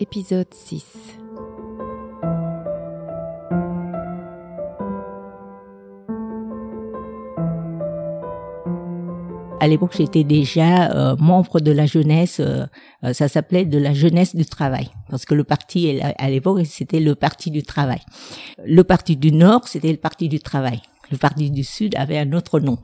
[0.00, 0.84] Épisode 6.
[9.60, 12.66] À l'époque, j'étais déjà euh, membre de la jeunesse, euh,
[13.12, 17.14] ça s'appelait de la jeunesse du travail, parce que le parti à l'époque, c'était le
[17.14, 18.00] parti du travail.
[18.64, 20.82] Le parti du Nord, c'était le parti du travail.
[21.12, 22.78] Le parti du Sud avait un autre nom.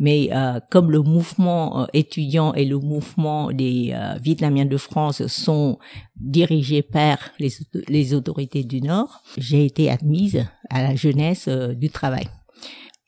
[0.00, 0.30] Mais
[0.70, 5.78] comme le mouvement étudiant et le mouvement des Vietnamiens de France sont
[6.16, 7.50] dirigés par les,
[7.88, 12.28] les autorités du Nord, j'ai été admise à la jeunesse du travail.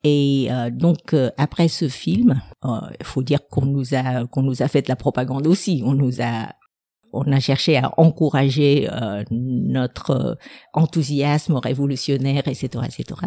[0.05, 4.43] Et euh, donc euh, après ce film, il euh, faut dire qu'on nous a qu'on
[4.43, 5.83] nous a fait de la propagande aussi.
[5.85, 6.53] On nous a
[7.13, 8.89] on a cherché à encourager
[9.31, 10.39] notre
[10.73, 13.21] enthousiasme révolutionnaire, etc., etc.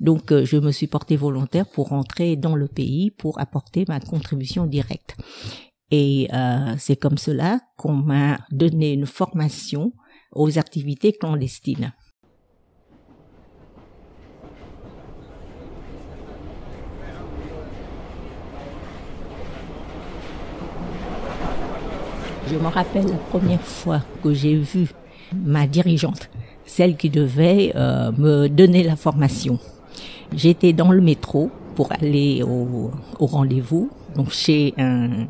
[0.00, 4.66] Donc, je me suis portée volontaire pour rentrer dans le pays pour apporter ma contribution
[4.66, 5.16] directe.
[5.90, 6.28] Et
[6.78, 9.92] c'est comme cela qu'on m'a donné une formation
[10.34, 11.92] aux activités clandestines.
[22.48, 24.88] Je me rappelle la première fois que j'ai vu
[25.34, 26.28] ma dirigeante,
[26.66, 29.58] celle qui devait euh, me donner la formation.
[30.34, 35.26] J'étais dans le métro pour aller au, rendez-vous, donc chez un,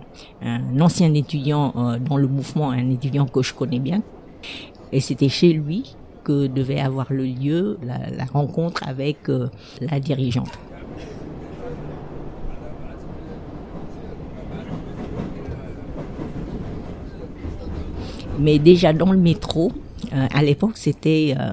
[0.81, 4.03] ancien étudiant euh, dans le mouvement, un étudiant que je connais bien.
[4.91, 9.49] Et c'était chez lui que devait avoir lieu la, rencontre avec euh,
[9.81, 10.59] la dirigeante.
[18.43, 19.73] Mais déjà dans le métro,
[20.12, 21.35] euh, à l'époque, c'était...
[21.39, 21.53] Euh,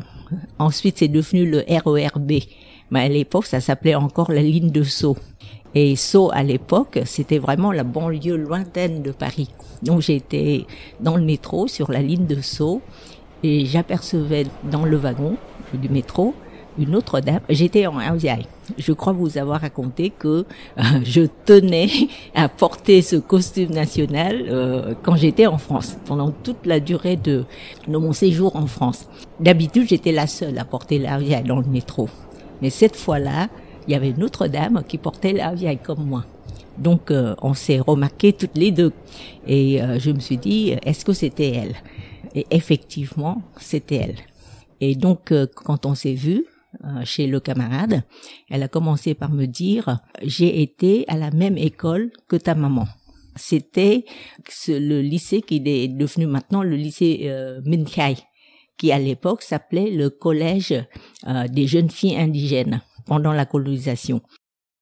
[0.57, 2.31] ensuite, c'est devenu le RERB.
[2.91, 5.17] Mais à l'époque, ça s'appelait encore la ligne de Sceaux.
[5.75, 9.49] Et Sceaux, à l'époque, c'était vraiment la banlieue lointaine de Paris.
[9.83, 10.65] Donc j'étais
[10.99, 12.81] dans le métro, sur la ligne de Sceaux,
[13.43, 15.37] et j'apercevais dans le wagon
[15.73, 16.33] du métro
[16.79, 17.41] une autre dame.
[17.49, 18.45] J'étais en Aouzai.
[18.77, 20.27] Je crois vous avoir raconté que
[20.77, 21.89] euh, je tenais
[22.35, 27.45] à porter ce costume national euh, quand j'étais en France, pendant toute la durée de,
[27.87, 29.07] mon séjour en France.
[29.39, 32.09] D'habitude, j'étais la seule à porter l'Aouzai dans le métro.
[32.61, 33.49] Mais cette fois-là,
[33.87, 36.25] il y avait une autre dame qui portait l'Aouzai comme moi.
[36.77, 38.93] Donc, euh, on s'est remarqué toutes les deux.
[39.45, 41.75] Et je me suis dit, est-ce que c'était elle?
[42.35, 44.15] Et effectivement, c'était elle.
[44.79, 46.58] Et donc, quand on s'est vu, euh,
[47.03, 48.03] chez le camarade,
[48.49, 52.87] elle a commencé par me dire j'ai été à la même école que ta maman.
[53.35, 54.05] C'était
[54.67, 57.61] le lycée qui est devenu maintenant le lycée euh,
[58.77, 60.73] qui à l'époque s'appelait le collège
[61.27, 64.21] euh, des jeunes filles indigènes pendant la colonisation.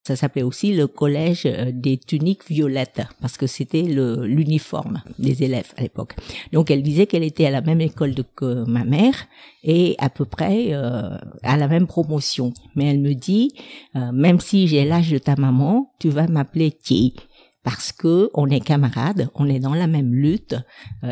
[0.04, 5.72] Ça s'appelait aussi le collège euh, des tuniques violettes parce que c'était l'uniforme des élèves
[5.76, 6.14] à l'époque.
[6.52, 9.26] Donc elle disait qu'elle était à la même école que ma mère
[9.62, 12.54] et à peu près euh, à la même promotion.
[12.74, 13.52] Mais elle me dit,
[13.96, 17.14] euh, même si j'ai l'âge de ta maman, tu vas m'appeler Thierry
[17.62, 20.54] parce que on est camarades, on est dans la même lutte,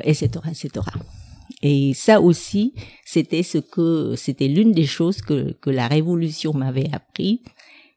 [0.05, 0.87] etc., etc.
[1.63, 6.89] Et ça aussi, c'était ce que c'était l'une des choses que que la révolution m'avait
[6.93, 7.43] appris,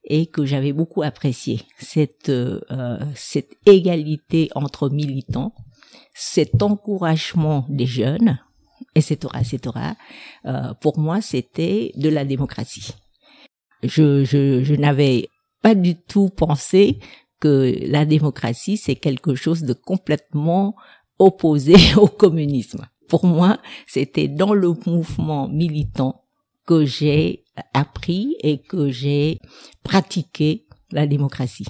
[0.04, 5.54] et que j'avais beaucoup apprécié cette euh, cette égalité entre militants,
[6.14, 8.40] cet encouragement des jeunes,
[8.96, 9.76] etc., etc.
[10.46, 12.94] Euh, pour moi, c'était de la démocratie.
[13.84, 15.30] Je je, je n'avais
[15.62, 17.00] pas du tout pensé
[17.40, 20.76] que la démocratie c'est quelque chose de complètement
[21.20, 22.88] opposé au communisme.
[23.08, 26.24] Pour moi, c'était dans le mouvement militant
[26.70, 29.40] que j'ai appris et que j'ai
[29.84, 31.66] pratiqué la démocratie.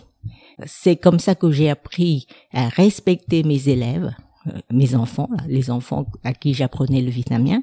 [0.66, 4.14] C'est comme ça que j'ai appris à respecter mes élèves,
[4.48, 7.62] euh, mes enfants, les enfants à qui j'apprenais le vietnamien,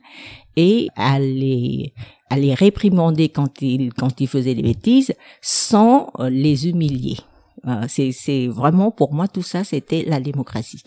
[0.57, 1.93] et à les,
[2.31, 7.19] à les réprimander quand ils, quand ils faisaient des bêtises sans euh, les humilier.
[7.67, 10.83] Euh, c'est vraiment pour moi tout ça, c'était la démocratie.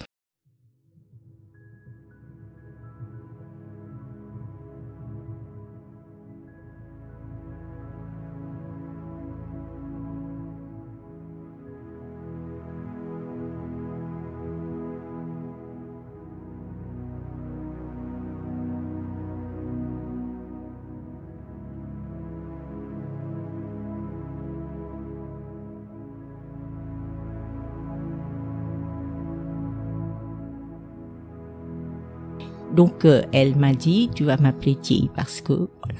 [32.76, 36.00] Donc euh, elle m'a dit tu vas m'appeler Thierry parce que voilà.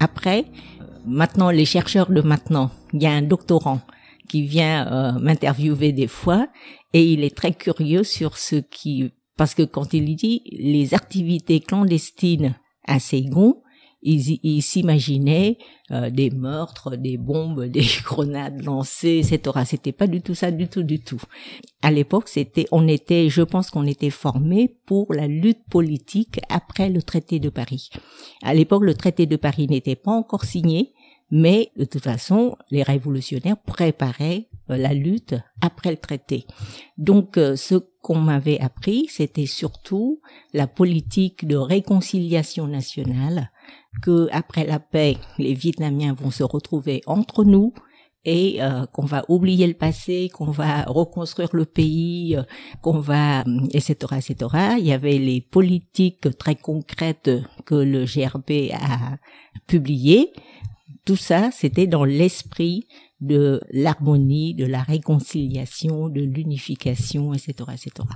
[0.00, 0.44] Après
[1.06, 3.80] maintenant les chercheurs de maintenant, il y a un doctorant
[4.28, 6.48] qui vient euh, m'interviewer des fois
[6.92, 11.60] et il est très curieux sur ce qui Parce que quand il dit les activités
[11.60, 12.54] clandestines
[12.86, 13.62] à Saigon,
[14.02, 15.58] ils, s'imaginaient
[15.90, 19.64] euh, des meurtres, des bombes, des grenades lancées, etc.
[19.66, 21.20] C'était pas du tout ça, du tout, du tout.
[21.82, 26.90] À l'époque, c'était, on était, je pense qu'on était formés pour la lutte politique après
[26.90, 27.90] le traité de Paris.
[28.42, 30.92] À l'époque, le traité de Paris n'était pas encore signé,
[31.30, 36.46] mais de toute façon, les révolutionnaires préparaient euh, la lutte après le traité.
[36.96, 40.20] Donc, euh, ce qu'on m'avait appris, c'était surtout
[40.54, 43.50] la politique de réconciliation nationale,
[44.02, 47.72] que après la paix, les Vietnamiens vont se retrouver entre nous
[48.24, 52.36] et euh, qu'on va oublier le passé, qu'on va reconstruire le pays,
[52.82, 54.36] qu'on va, etc., etc.
[54.78, 57.30] Il y avait les politiques très concrètes
[57.64, 59.16] que le GRB a
[59.66, 60.32] publiées
[61.08, 62.86] tout ça, c'était dans l'esprit
[63.22, 68.06] de l'harmonie, de la réconciliation, de l'unification, etc., etc.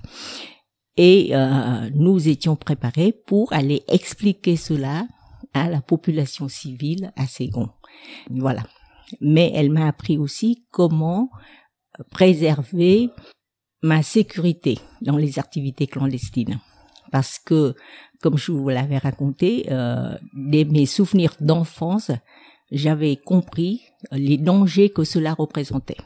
[0.99, 5.07] Et euh, nous étions préparés pour aller expliquer cela
[5.55, 7.69] à la population civile à Ségon.
[8.31, 8.63] Voilà.
[9.21, 11.31] Mais elle m'a appris aussi comment
[12.11, 13.11] préserver
[13.83, 16.61] ma sécurité dans les activités clandestines.
[17.11, 17.75] Parce que,
[18.23, 22.11] comme je vous l'avais raconté, euh, mes souvenirs d'enfance,
[22.71, 23.83] j'avais compris
[24.13, 25.99] les dangers que cela représentait.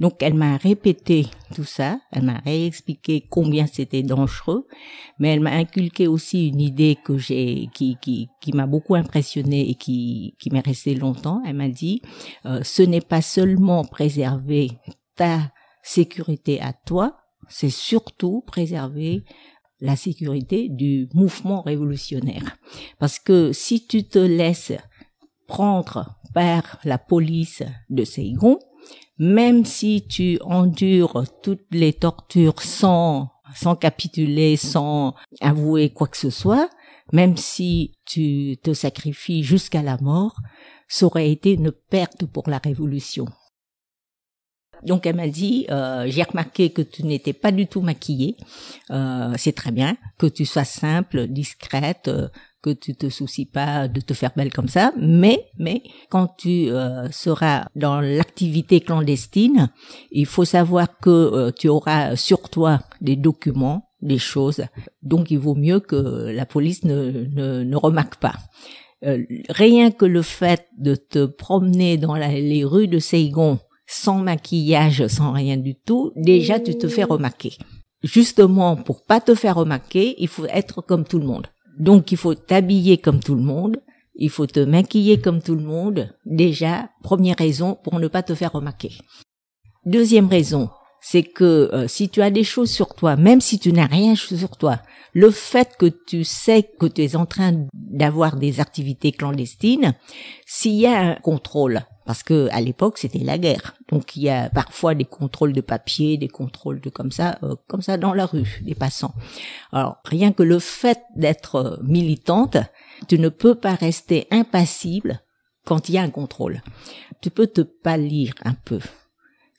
[0.00, 4.66] Donc elle m'a répété tout ça, elle m'a réexpliqué combien c'était dangereux,
[5.18, 9.68] mais elle m'a inculqué aussi une idée que j'ai qui qui, qui m'a beaucoup impressionné
[9.68, 11.42] et qui qui m'est restée longtemps.
[11.46, 12.02] Elle m'a dit
[12.46, 14.70] euh, ce n'est pas seulement préserver
[15.16, 15.52] ta
[15.82, 19.24] sécurité à toi, c'est surtout préserver
[19.80, 22.56] la sécurité du mouvement révolutionnaire.
[22.98, 24.72] Parce que si tu te laisses
[25.48, 28.58] prendre par la police de Saigon,
[29.18, 36.30] même si tu endures toutes les tortures sans, sans capituler, sans avouer quoi que ce
[36.30, 36.68] soit,
[37.12, 40.36] même si tu te sacrifies jusqu'à la mort,
[40.88, 43.26] ça aurait été une perte pour la révolution.
[44.82, 48.36] Donc elle m'a dit, euh, j'ai remarqué que tu n'étais pas du tout maquillée,
[48.90, 52.28] euh, c'est très bien, que tu sois simple, discrète, euh,
[52.62, 56.70] que tu te soucies pas de te faire belle comme ça, mais mais quand tu
[56.70, 59.70] euh, seras dans l'activité clandestine,
[60.10, 64.62] il faut savoir que euh, tu auras sur toi des documents, des choses,
[65.02, 68.34] donc il vaut mieux que la police ne ne, ne remarque pas.
[69.04, 75.06] Euh, rien que le fait de te promener dans les rues de Saigon sans maquillage,
[75.08, 77.54] sans rien du tout, déjà tu te fais remarquer.
[78.02, 81.48] Justement, pour pas te faire remarquer, il faut être comme tout le monde.
[81.78, 83.78] Donc il faut t'habiller comme tout le monde,
[84.14, 86.14] il faut te maquiller comme tout le monde.
[86.26, 88.92] Déjà, première raison pour ne pas te faire remarquer.
[89.84, 90.70] Deuxième raison,
[91.02, 94.14] c'est que euh, si tu as des choses sur toi, même si tu n'as rien
[94.14, 94.78] sur toi,
[95.12, 99.94] le fait que tu sais que tu es en train d'avoir des activités clandestines,
[100.46, 104.30] s'il y a un contrôle, parce que à l'époque c'était la guerre, donc il y
[104.30, 108.14] a parfois des contrôles de papier, des contrôles de comme ça, euh, comme ça dans
[108.14, 109.14] la rue, des passants.
[109.72, 112.58] Alors rien que le fait d'être euh, militante,
[113.08, 115.20] tu ne peux pas rester impassible
[115.66, 116.62] quand il y a un contrôle.
[117.20, 118.78] Tu peux te pâlir un peu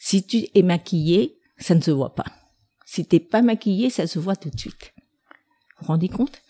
[0.06, 2.26] si tu es maquillé, ça ne se voit pas.
[2.86, 4.94] Si t'es pas maquillé, ça se voit tout de suite.
[5.80, 6.42] Vous vous rendez compte?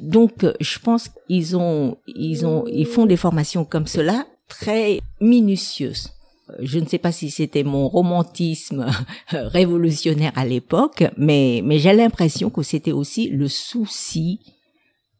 [0.00, 5.00] Donc, euh, je pense qu'ils ont, ils ont, ils font des formations comme cela très
[5.18, 6.10] minutieuses.
[6.50, 8.84] Euh, je ne sais pas si c'était mon romantisme
[9.30, 14.40] révolutionnaire à l'époque, mais, mais j'ai l'impression que c'était aussi le souci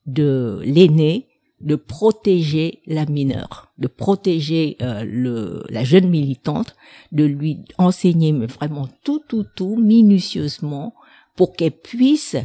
[0.04, 1.29] de l'aîné
[1.61, 6.75] de protéger la mineure, de protéger euh, le, la jeune militante,
[7.12, 10.95] de lui enseigner vraiment tout, tout, tout minutieusement
[11.37, 12.37] pour qu'elle puisse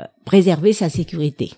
[0.00, 1.52] euh, préserver sa sécurité.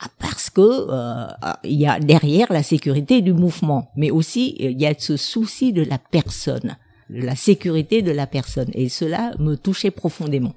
[0.00, 1.26] Ah, parce que euh,
[1.64, 5.72] il y a derrière la sécurité du mouvement, mais aussi il y a ce souci
[5.72, 6.76] de la personne,
[7.08, 10.54] de la sécurité de la personne, et cela me touchait profondément.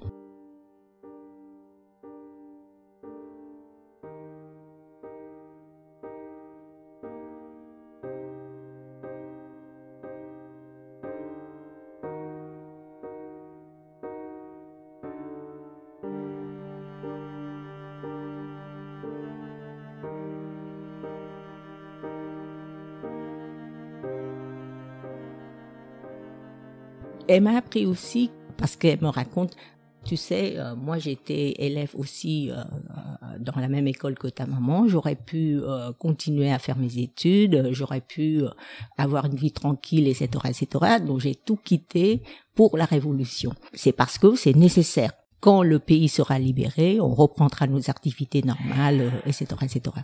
[27.30, 29.54] Elle m'a appris aussi, parce qu'elle me raconte,
[30.04, 34.46] tu sais, euh, moi j'étais élève aussi euh, euh, dans la même école que ta
[34.46, 34.88] maman.
[34.88, 35.60] J'aurais pu
[36.00, 38.42] continuer à faire mes études, j'aurais pu
[38.98, 40.96] avoir une vie tranquille, etc., etc.
[41.06, 42.24] Donc j'ai tout quitté
[42.56, 43.52] pour la révolution.
[43.74, 49.10] C'est parce que c'est nécessaire quand le pays sera libéré, on reprendra nos activités normales,
[49.26, 49.96] etc., euh, etc.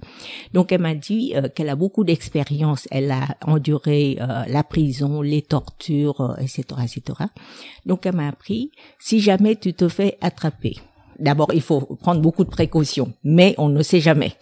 [0.52, 5.21] Donc elle m'a dit euh, qu'elle a beaucoup d'expérience, elle a enduré euh, la prison,
[5.21, 7.02] les tortures, etc., etc.
[7.85, 10.76] Donc elle m'a appris si jamais tu te fais attraper,
[11.19, 14.33] d'abord il faut prendre beaucoup de précautions, mais on ne sait jamais.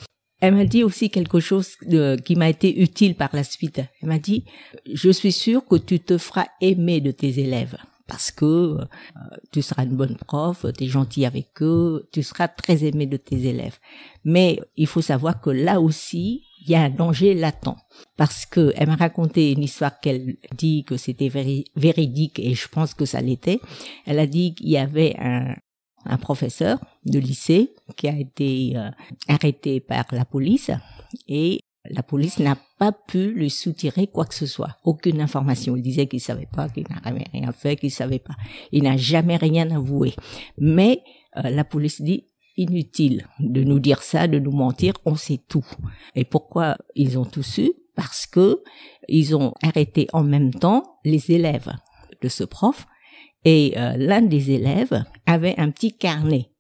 [0.41, 1.77] Elle m'a dit aussi quelque chose
[2.25, 3.81] qui m'a été utile par la suite.
[4.03, 4.45] Elle m'a dit,
[4.93, 8.85] je suis sûre que tu te feras aimer de tes élèves parce que euh,
[9.53, 13.17] tu seras une bonne prof, tu es gentil avec eux, tu seras très aimé de
[13.17, 13.79] tes élèves.
[14.25, 17.77] Mais il faut savoir que là aussi, il y a un danger latent.
[18.17, 22.95] Parce que elle m'a raconté une histoire qu'elle dit que c'était véridique et je pense
[22.95, 23.61] que ça l'était.
[24.07, 25.55] Elle a dit qu'il y avait un,
[26.05, 28.91] un professeur de lycée qui a été euh,
[29.29, 30.71] arrêté par la police
[31.29, 35.77] et la police n'a pas pu lui soutirer quoi que ce soit, aucune information.
[35.77, 38.35] Il disait qu'il savait pas, qu'il n'avait rien fait, qu'il savait pas.
[38.73, 40.15] Il n'a jamais rien avoué.
[40.59, 41.03] Mais
[41.37, 42.27] euh, la police dit
[42.57, 45.67] inutile de nous dire ça, de nous mentir, on sait tout.
[46.15, 48.63] Et pourquoi ils ont tout su Parce que
[49.09, 51.73] ils ont arrêté en même temps les élèves
[52.23, 52.87] de ce prof
[53.45, 56.51] et euh, l'un des élèves avait un petit carnet.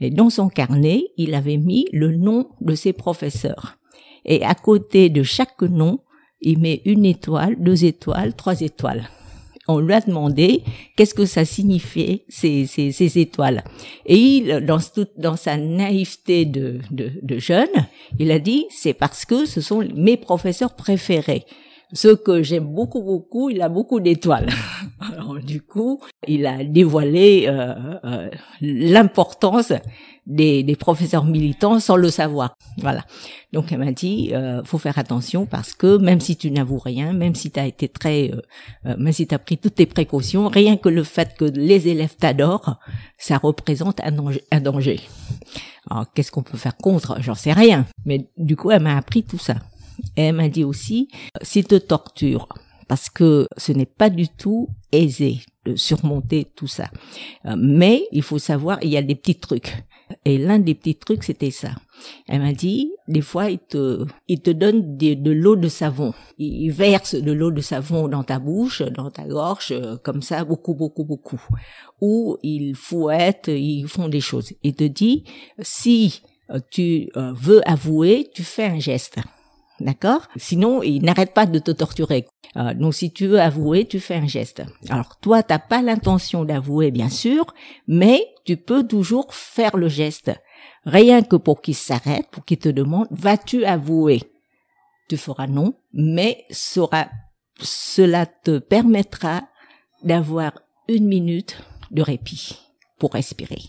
[0.00, 3.76] Et dans son carnet, il avait mis le nom de ses professeurs.
[4.24, 6.00] Et à côté de chaque nom,
[6.40, 9.08] il met une étoile, deux étoiles, trois étoiles.
[9.68, 10.62] On lui a demandé
[10.96, 13.62] qu'est-ce que ça signifiait ces, étoiles?
[14.06, 17.68] Et il, dans, sa naïveté de, de jeune,
[18.18, 21.44] il a dit c'est parce que ce sont mes professeurs préférés
[21.92, 24.48] ce que j'aime beaucoup beaucoup, il a beaucoup d'étoiles.
[25.00, 28.30] Alors du coup, il a dévoilé euh, euh,
[28.60, 29.72] l'importance
[30.26, 32.56] des, des, professeurs militants sans le savoir.
[32.78, 33.04] Voilà.
[33.52, 37.12] Donc elle m'a dit, euh, faut faire attention parce que même si tu n'avoues rien,
[37.12, 38.40] même si tu as été très, euh,
[38.86, 41.88] euh, même si tu as pris toutes tes précautions, rien que le fait que les
[41.88, 42.78] élèves t'adorent,
[43.18, 44.42] ça représente un danger.
[44.50, 45.00] Un danger.
[45.90, 47.16] Alors qu'est-ce qu'on peut faire contre?
[47.20, 47.86] J'en sais rien.
[48.04, 49.56] Mais du coup, elle m'a appris tout ça.
[50.16, 51.08] Elle m'a dit aussi,
[51.42, 52.48] s'il te torture,
[52.88, 56.90] parce que ce n'est pas du tout aisé de surmonter tout ça.
[57.46, 59.84] Euh, mais il faut savoir, il y a des petits trucs.
[60.26, 61.70] Et l'un des petits trucs, c'était ça.
[62.28, 66.12] Elle m'a dit, des fois, il te, il te donne de, l'eau de savon.
[66.36, 70.44] Il verse de l'eau de savon dans ta bouche, dans ta gorge, euh, comme ça,
[70.44, 71.40] beaucoup, beaucoup, beaucoup.
[72.00, 74.52] Ou ils fouettent, ils font des choses.
[74.62, 75.24] Il te dit,
[75.60, 79.18] si euh, tu veux avouer, tu fais un geste.
[79.82, 80.28] D'accord?
[80.36, 82.26] Sinon, il n'arrête pas de te torturer.
[82.56, 84.62] Euh, donc, si tu veux avouer, tu fais un geste.
[84.88, 87.52] Alors, toi, t'as pas l'intention d'avouer, bien sûr,
[87.88, 90.30] mais tu peux toujours faire le geste.
[90.84, 94.22] Rien que pour qu'il s'arrête, pour qu'il te demande, vas-tu avouer?
[95.08, 99.42] Tu feras non, mais cela te permettra
[100.04, 100.52] d'avoir
[100.88, 101.58] une minute
[101.90, 102.58] de répit
[102.98, 103.62] pour respirer.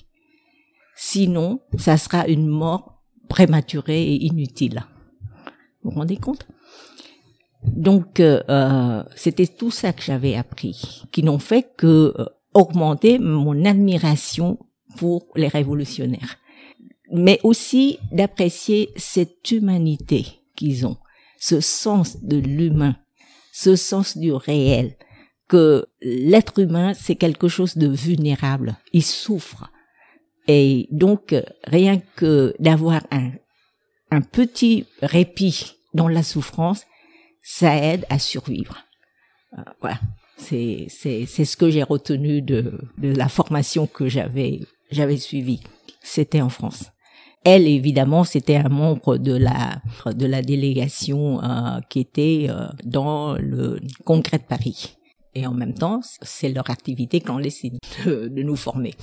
[0.95, 4.83] Sinon, ça sera une mort prématurée et inutile.
[5.83, 6.47] Vous vous rendez compte?
[7.65, 13.19] Donc, euh, euh, c'était tout ça que j'avais appris, qui n'ont fait que euh, augmenter
[13.19, 14.59] mon admiration
[14.97, 16.37] pour les révolutionnaires,
[17.11, 20.25] mais aussi d'apprécier cette humanité
[20.55, 20.97] qu'ils ont,
[21.39, 22.95] ce sens de l'humain,
[23.51, 24.95] ce sens du réel,
[25.47, 29.69] que l'être humain, c'est quelque chose de vulnérable, il souffre.
[30.47, 31.35] Et donc,
[31.65, 33.31] rien que d'avoir un
[34.13, 36.85] un petit répit dans la souffrance,
[37.43, 38.77] ça aide à survivre.
[39.57, 39.99] Euh, voilà,
[40.37, 45.61] c'est c'est c'est ce que j'ai retenu de de la formation que j'avais j'avais suivie.
[46.01, 46.91] C'était en France.
[47.43, 53.35] Elle évidemment c'était un membre de la de la délégation euh, qui était euh, dans
[53.35, 54.95] le congrès de Paris.
[55.35, 58.93] Et en même temps, c'est leur activité clandestine de, de nous former.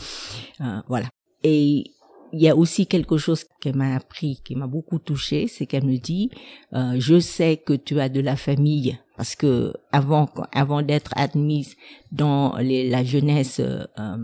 [0.87, 1.09] voilà.
[1.43, 1.91] Et
[2.33, 5.85] il y a aussi quelque chose qu'elle m'a appris, qui m'a beaucoup touché, c'est qu'elle
[5.85, 6.31] me dit
[6.75, 11.77] euh, je sais que tu as de la famille parce que avant avant d'être admise
[12.13, 14.17] dans les, la jeunesse euh, euh,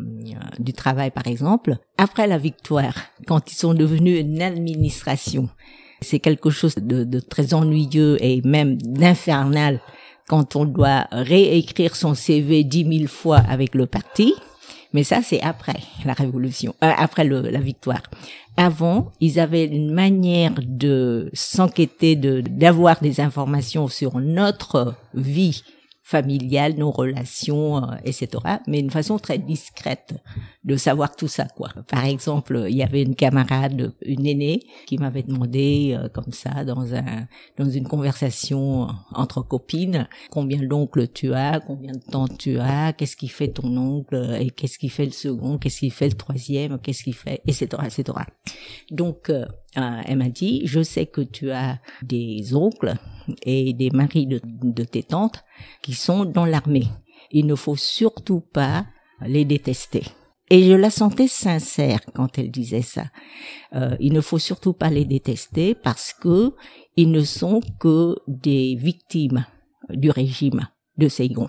[0.59, 2.95] du travail par exemple, après la victoire,
[3.27, 5.49] quand ils sont devenus une administration,
[6.01, 9.81] c'est quelque chose de, de très ennuyeux et même d'infernal
[10.29, 14.35] quand on doit réécrire son CV dix mille fois avec le parti.
[14.97, 15.77] Mais ça, c'est après
[16.07, 18.01] la révolution, euh, après le, la victoire.
[18.57, 25.63] Avant, ils avaient une manière de s'enquêter, de d'avoir des informations sur notre vie
[26.07, 28.29] familiales, nos relations, euh, etc.
[28.69, 30.15] Mais une façon très discrète
[30.63, 31.71] de savoir tout ça, quoi.
[31.91, 36.65] Par exemple, il y avait une camarade, une aînée, qui m'avait demandé, euh, comme ça,
[36.65, 37.27] dans un,
[37.59, 43.17] dans une conversation entre copines, combien d'oncles tu as, combien de temps tu as, qu'est-ce
[43.17, 46.79] qui fait ton oncle, et qu'est-ce qui fait le second, qu'est-ce qui fait le troisième,
[46.79, 48.19] qu'est-ce qui fait, etc., etc.
[48.93, 49.45] Donc, euh,
[49.77, 52.95] elle m'a dit, je sais que tu as des oncles
[53.43, 55.45] et des maris de, de tes tantes
[55.83, 56.89] qui sont dans l'armée.
[57.31, 58.87] Il ne faut surtout pas
[59.27, 60.03] les détester.
[60.49, 63.07] Et je la sentais sincère quand elle disait ça.
[63.75, 66.53] Euh, il ne faut surtout pas les détester parce que
[66.97, 69.45] ils ne sont que des victimes
[69.91, 70.69] du régime
[70.99, 71.49] de Saigon.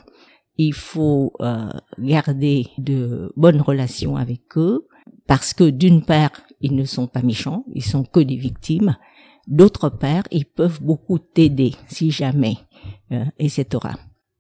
[0.57, 1.69] Il faut euh,
[1.99, 4.87] garder de bonnes relations avec eux
[5.27, 6.31] parce que d'une part,
[6.61, 8.97] ils ne sont pas méchants, ils sont que des victimes.
[9.47, 12.57] D'autre part, ils peuvent beaucoup t'aider si jamais,
[13.11, 13.65] euh, etc.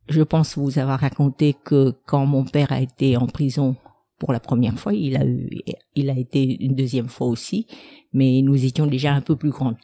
[0.09, 3.75] Je pense vous avoir raconté que quand mon père a été en prison
[4.19, 5.49] pour la première fois, il a eu,
[5.95, 7.67] il a été une deuxième fois aussi,
[8.13, 9.75] mais nous étions déjà un peu plus grands.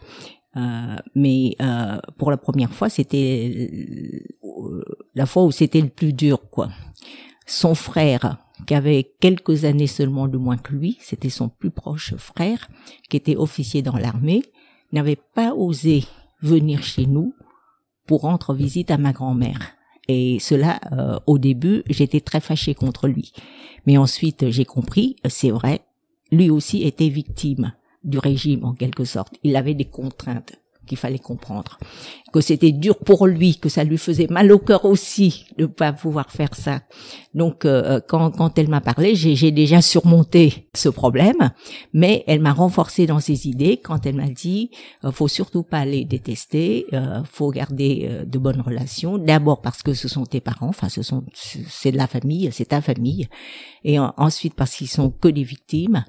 [0.56, 4.24] Euh, mais euh, pour la première fois, c'était
[5.16, 6.70] la fois où c'était le plus dur, quoi.
[7.46, 12.16] Son frère, qui avait quelques années seulement de moins que lui, c'était son plus proche
[12.16, 12.70] frère,
[13.10, 14.44] qui était officier dans l'armée,
[14.92, 16.04] n'avait pas osé
[16.42, 17.34] venir chez nous
[18.06, 19.76] pour rendre visite à ma grand-mère.
[20.08, 23.32] Et cela, euh, au début, j'étais très fâchée contre lui.
[23.86, 25.82] Mais ensuite, j'ai compris, c'est vrai,
[26.32, 29.38] lui aussi était victime du régime en quelque sorte.
[29.44, 31.78] Il avait des contraintes qu'il fallait comprendre.
[32.32, 35.94] Que c'était dur pour lui, que ça lui faisait mal au cœur aussi de pas
[35.94, 36.82] pouvoir faire ça.
[37.34, 41.52] Donc euh, quand, quand elle m'a parlé, j'ai déjà surmonté ce problème,
[41.94, 44.72] mais elle m'a renforcé dans ses idées quand elle m'a dit
[45.04, 49.18] euh, faut surtout pas les détester, euh, faut garder euh, de bonnes relations.
[49.18, 52.66] D'abord parce que ce sont tes parents, enfin ce sont c'est de la famille, c'est
[52.66, 53.28] ta famille,
[53.84, 56.06] et ensuite parce qu'ils sont que des victimes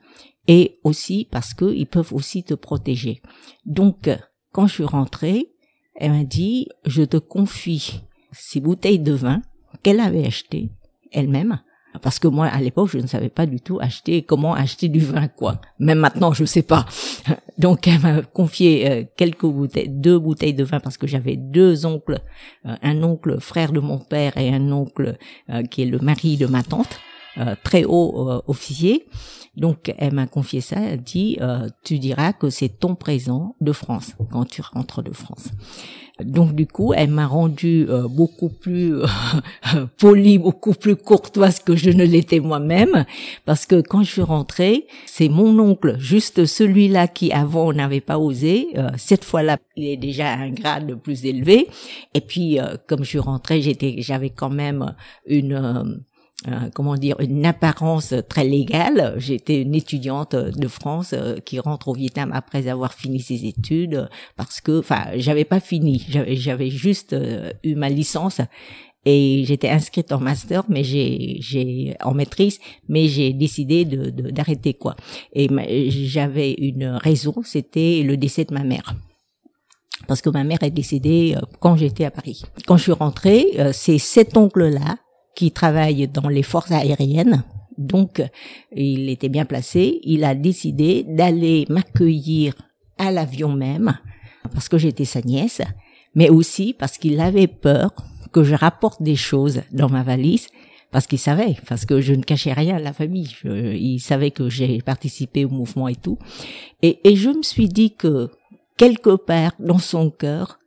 [0.47, 3.23] et aussi parce qu'ils peuvent aussi te protéger.
[3.64, 4.09] Donc
[4.54, 5.50] quand je suis rentrée,
[5.96, 8.00] elle m'a dit, je te confie
[8.32, 9.42] ces bouteilles de vin
[9.82, 10.70] qu'elle avait achetées
[11.12, 11.61] elle-même.
[12.02, 14.99] Parce que moi, à l'époque, je ne savais pas du tout acheter, comment acheter du
[15.00, 15.61] vin, quoi.
[15.78, 16.87] Même maintenant, je sais pas.
[17.58, 21.87] Donc, elle m'a confié euh, quelques bouteilles, deux bouteilles de vin parce que j'avais deux
[21.87, 22.20] oncles,
[22.66, 25.16] euh, un oncle frère de mon père et un oncle
[25.50, 26.98] euh, qui est le mari de ma tante,
[27.62, 29.07] très haut officier.
[29.57, 33.73] Donc elle m'a confié ça, elle dit euh, tu diras que c'est ton présent de
[33.73, 35.51] France quand tu rentres de France.
[36.20, 39.07] Donc du coup, elle m'a rendu euh, beaucoup plus euh,
[39.99, 43.05] polie, beaucoup plus courtoise que je ne l'étais moi-même,
[43.44, 48.18] parce que quand je suis rentrée, c'est mon oncle, juste celui-là qui avant n'avait pas
[48.18, 48.68] osé.
[48.97, 51.68] cette fois-là, il est déjà à un grade plus élevé.
[52.14, 54.94] Et puis, comme je suis rentrée, j'étais, j'avais quand même
[55.27, 55.83] une euh,
[56.74, 59.14] comment dire, une apparence très légale.
[59.16, 64.09] J'étais une étudiante de France euh, qui rentre au Vietnam après avoir fini ses études
[64.37, 68.40] parce que, enfin, j'avais pas fini, j'avais juste euh, eu ma licence
[69.07, 74.74] et j'étais inscrite en master, mais j'ai, j'ai en maîtrise, mais j'ai décidé de, d'arrêter
[74.74, 74.96] quoi.
[75.35, 75.48] Et
[75.90, 78.94] j'avais une raison, c'était le décès de ma mère
[80.07, 82.42] parce que ma mère est décédée quand j'étais à Paris.
[82.66, 84.98] Quand je suis rentrée, c'est cet oncle-là
[85.35, 87.44] qui travaille dans les forces aériennes.
[87.77, 88.23] Donc,
[88.75, 90.01] il était bien placé.
[90.05, 92.55] Il a décidé d'aller m'accueillir
[92.99, 93.99] à l'avion même,
[94.53, 95.62] parce que j'étais sa nièce,
[96.14, 97.92] mais aussi parce qu'il avait peur
[98.33, 100.49] que je rapporte des choses dans ma valise,
[100.92, 103.35] parce qu'il savait, parce que je ne cachais rien à la famille.
[103.44, 106.18] il savait que j'ai participé au mouvement et tout.
[106.83, 108.31] Et, et je me suis dit que
[108.77, 110.59] quelque part dans son cœur,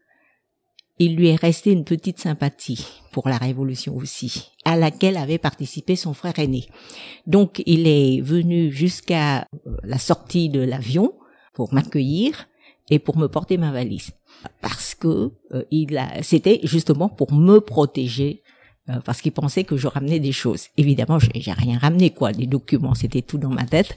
[1.00, 5.96] il lui est resté une petite sympathie pour la révolution aussi, à laquelle avait participé
[5.96, 6.66] son frère aîné.
[7.26, 11.14] Donc il est venu jusqu'à euh, la sortie de l'avion
[11.54, 12.48] pour m'accueillir
[12.90, 14.12] et pour me porter ma valise
[14.62, 18.44] parce que euh, il a c'était justement pour me protéger
[18.90, 20.68] euh, parce qu'il pensait que je ramenais des choses.
[20.78, 23.96] Évidemment, j'ai rien ramené quoi, des documents, c'était tout dans ma tête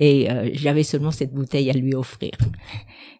[0.00, 2.30] et j'avais seulement cette bouteille à lui offrir.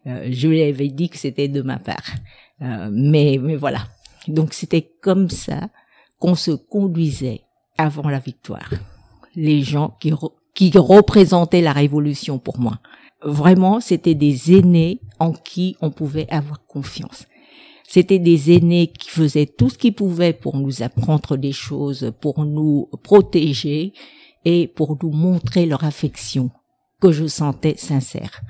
[0.06, 2.14] je lui avais dit que c'était de ma part.
[2.62, 3.86] Euh, mais, mais voilà.
[4.26, 5.68] Donc c'était comme ça
[6.18, 7.42] qu'on se conduisait
[7.76, 8.70] avant la victoire.
[9.36, 10.12] Les gens qui,
[10.54, 12.80] qui représentaient la révolution pour moi.
[13.22, 17.26] Vraiment, c'était des aînés en qui on pouvait avoir confiance.
[17.88, 22.44] C'était des aînés qui faisaient tout ce qu'ils pouvaient pour nous apprendre des choses, pour
[22.44, 23.92] nous protéger
[24.44, 26.50] et pour nous montrer leur affection
[27.00, 28.42] que je sentais sincère.